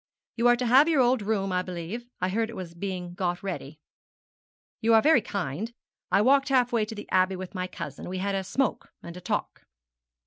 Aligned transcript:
'You 0.35 0.47
are 0.47 0.55
to 0.55 0.65
have 0.65 0.89
your 0.89 0.99
old 1.01 1.21
room, 1.21 1.51
I 1.51 1.61
believe; 1.61 2.07
I 2.19 2.29
heard 2.29 2.49
it 2.49 2.55
was 2.55 2.73
being 2.73 3.13
got 3.13 3.43
ready.' 3.43 3.79
'You 4.81 4.95
are 4.95 5.01
very 5.03 5.21
kind. 5.21 5.71
I 6.11 6.23
walked 6.23 6.49
half 6.49 6.73
way 6.73 6.85
to 6.85 6.95
the 6.95 7.07
Abbey 7.11 7.35
with 7.35 7.53
my 7.53 7.67
cousin. 7.67 8.09
We 8.09 8.17
had 8.17 8.33
a 8.33 8.43
smoke 8.43 8.91
and 9.03 9.15
a 9.15 9.21
talk.' 9.21 9.61